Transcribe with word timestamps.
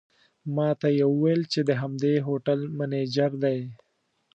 ماته 0.55 0.87
یې 0.97 1.05
وویل 1.13 1.41
چې 1.53 1.59
د 1.69 1.71
همدې 1.81 2.13
هوټل 2.27 2.59
منیجر 2.77 3.31
دی. 3.43 3.59